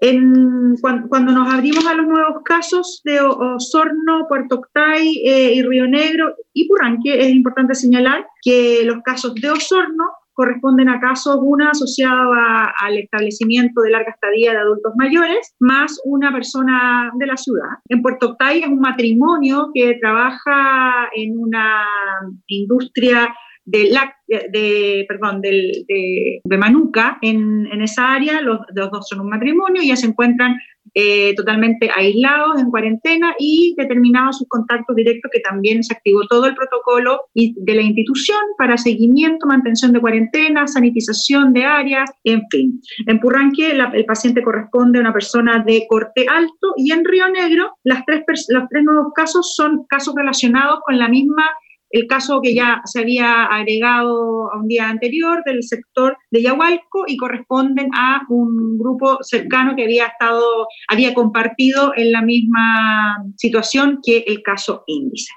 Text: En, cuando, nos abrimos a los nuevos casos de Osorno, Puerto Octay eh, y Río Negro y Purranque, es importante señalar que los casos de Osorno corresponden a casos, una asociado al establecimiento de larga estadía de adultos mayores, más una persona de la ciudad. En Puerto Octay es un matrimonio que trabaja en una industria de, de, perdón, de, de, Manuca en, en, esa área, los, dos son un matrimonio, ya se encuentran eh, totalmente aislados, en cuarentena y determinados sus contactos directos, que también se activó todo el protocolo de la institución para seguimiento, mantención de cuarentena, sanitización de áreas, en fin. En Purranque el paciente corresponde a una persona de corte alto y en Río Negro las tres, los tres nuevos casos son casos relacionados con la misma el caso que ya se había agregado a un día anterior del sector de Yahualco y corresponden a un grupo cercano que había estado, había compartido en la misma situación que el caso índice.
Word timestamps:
En, 0.00 0.76
cuando, 0.80 1.32
nos 1.32 1.52
abrimos 1.52 1.84
a 1.86 1.94
los 1.94 2.06
nuevos 2.06 2.42
casos 2.44 3.00
de 3.04 3.20
Osorno, 3.20 4.26
Puerto 4.28 4.56
Octay 4.56 5.22
eh, 5.24 5.54
y 5.54 5.62
Río 5.62 5.86
Negro 5.88 6.34
y 6.52 6.68
Purranque, 6.68 7.20
es 7.20 7.30
importante 7.30 7.74
señalar 7.74 8.26
que 8.42 8.82
los 8.84 9.02
casos 9.02 9.34
de 9.34 9.50
Osorno 9.50 10.04
corresponden 10.38 10.88
a 10.88 11.00
casos, 11.00 11.38
una 11.42 11.70
asociado 11.70 12.30
al 12.32 12.96
establecimiento 12.96 13.80
de 13.82 13.90
larga 13.90 14.12
estadía 14.12 14.52
de 14.52 14.58
adultos 14.58 14.92
mayores, 14.96 15.56
más 15.58 16.00
una 16.04 16.30
persona 16.32 17.10
de 17.18 17.26
la 17.26 17.36
ciudad. 17.36 17.70
En 17.88 18.02
Puerto 18.02 18.28
Octay 18.28 18.60
es 18.60 18.68
un 18.68 18.78
matrimonio 18.78 19.70
que 19.74 19.98
trabaja 20.00 21.08
en 21.12 21.36
una 21.36 21.84
industria 22.46 23.34
de, 23.68 23.94
de, 24.50 25.04
perdón, 25.08 25.40
de, 25.40 25.84
de, 26.44 26.58
Manuca 26.58 27.18
en, 27.22 27.66
en, 27.70 27.82
esa 27.82 28.14
área, 28.14 28.40
los, 28.40 28.60
dos 28.74 29.08
son 29.08 29.20
un 29.20 29.28
matrimonio, 29.28 29.82
ya 29.82 29.96
se 29.96 30.06
encuentran 30.06 30.56
eh, 30.94 31.34
totalmente 31.36 31.90
aislados, 31.94 32.58
en 32.58 32.70
cuarentena 32.70 33.34
y 33.38 33.74
determinados 33.76 34.38
sus 34.38 34.48
contactos 34.48 34.96
directos, 34.96 35.30
que 35.32 35.40
también 35.40 35.82
se 35.84 35.94
activó 35.94 36.26
todo 36.28 36.46
el 36.46 36.54
protocolo 36.54 37.20
de 37.34 37.74
la 37.74 37.82
institución 37.82 38.38
para 38.56 38.78
seguimiento, 38.78 39.46
mantención 39.46 39.92
de 39.92 40.00
cuarentena, 40.00 40.66
sanitización 40.66 41.52
de 41.52 41.64
áreas, 41.64 42.10
en 42.24 42.42
fin. 42.50 42.80
En 43.06 43.20
Purranque 43.20 43.70
el 43.70 44.04
paciente 44.06 44.42
corresponde 44.42 44.98
a 44.98 45.02
una 45.02 45.12
persona 45.12 45.62
de 45.64 45.84
corte 45.88 46.26
alto 46.28 46.72
y 46.76 46.90
en 46.90 47.04
Río 47.04 47.28
Negro 47.28 47.72
las 47.84 48.04
tres, 48.06 48.22
los 48.48 48.64
tres 48.70 48.82
nuevos 48.82 49.12
casos 49.14 49.54
son 49.54 49.84
casos 49.88 50.14
relacionados 50.16 50.80
con 50.86 50.98
la 50.98 51.08
misma 51.08 51.44
el 51.90 52.06
caso 52.06 52.40
que 52.42 52.54
ya 52.54 52.82
se 52.84 53.00
había 53.00 53.44
agregado 53.44 54.52
a 54.52 54.58
un 54.58 54.68
día 54.68 54.88
anterior 54.88 55.42
del 55.44 55.62
sector 55.62 56.16
de 56.30 56.42
Yahualco 56.42 57.04
y 57.06 57.16
corresponden 57.16 57.90
a 57.94 58.22
un 58.28 58.78
grupo 58.78 59.18
cercano 59.22 59.74
que 59.76 59.84
había 59.84 60.06
estado, 60.06 60.66
había 60.88 61.14
compartido 61.14 61.92
en 61.96 62.12
la 62.12 62.22
misma 62.22 63.24
situación 63.36 64.00
que 64.02 64.24
el 64.26 64.42
caso 64.42 64.84
índice. 64.86 65.32